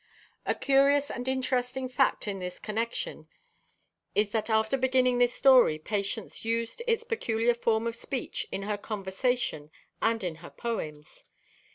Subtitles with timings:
[0.47, 3.27] A curious and interesting fact in this connection
[4.15, 8.79] is that after beginning this story Patience used its peculiar form of speech in her
[8.79, 9.69] conversation
[10.01, 11.25] and in her poems.